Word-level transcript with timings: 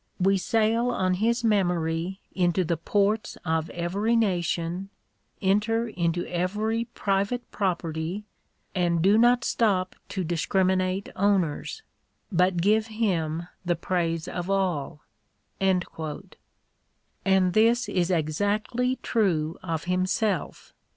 We 0.19 0.39
sail 0.39 0.89
on 0.89 1.13
his 1.13 1.43
memory 1.43 2.21
into 2.33 2.63
the 2.63 2.75
ports 2.75 3.37
of 3.45 3.69
every 3.69 4.15
nation, 4.15 4.89
enter 5.43 5.89
into 5.89 6.25
every 6.25 6.85
private 6.85 7.47
property, 7.51 8.23
and 8.73 9.03
do 9.03 9.15
not 9.15 9.43
stop 9.43 9.95
to 10.09 10.23
discriminate 10.23 11.09
owners, 11.15 11.83
but 12.31 12.57
give 12.57 12.87
him 12.87 13.47
the 13.63 13.75
praise 13.75 14.27
of 14.27 14.49
all, 14.49 15.01
And 15.59 15.85
this 17.53 17.87
is 17.87 18.09
exactly 18.09 18.95
true 19.03 19.59
of 19.61 19.83
himself. 19.83 20.73